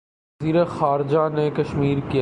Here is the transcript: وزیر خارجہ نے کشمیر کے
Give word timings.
وزیر 0.41 0.63
خارجہ 0.65 1.27
نے 1.33 1.49
کشمیر 1.55 1.97
کے 2.11 2.19